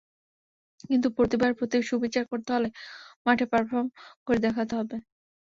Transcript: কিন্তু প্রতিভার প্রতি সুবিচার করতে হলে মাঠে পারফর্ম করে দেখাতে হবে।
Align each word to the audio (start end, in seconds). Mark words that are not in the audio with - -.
কিন্তু 0.83 1.07
প্রতিভার 1.17 1.51
প্রতি 1.59 1.77
সুবিচার 1.89 2.23
করতে 2.31 2.49
হলে 2.55 2.69
মাঠে 3.25 3.45
পারফর্ম 3.51 3.87
করে 4.27 4.39
দেখাতে 4.45 4.73
হবে। 4.79 4.95